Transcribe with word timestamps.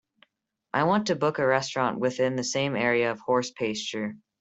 I 0.73 0.85
want 0.85 1.05
to 1.05 1.15
book 1.15 1.37
a 1.37 1.45
restaurant 1.45 1.99
within 1.99 2.35
the 2.35 2.43
same 2.43 2.75
area 2.75 3.11
of 3.11 3.19
Horse 3.19 3.51
Pasture. 3.51 4.15